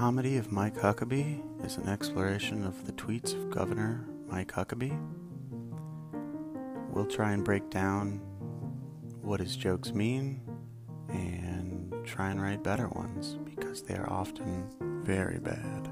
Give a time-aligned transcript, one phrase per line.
[0.00, 4.98] comedy of Mike Huckabee is an exploration of the tweets of Governor Mike Huckabee.
[6.88, 8.22] We'll try and break down
[9.20, 10.40] what his jokes mean
[11.10, 14.64] and try and write better ones because they are often
[15.04, 15.89] very bad.